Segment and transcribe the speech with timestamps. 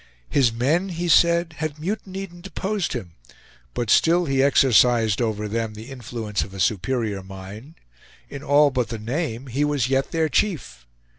[0.31, 3.13] His men, he said, had mutinied and deposed him;
[3.75, 7.75] but still he exercised over them the influence of a superior mind;
[8.27, 10.87] in all but the name he was yet their chief.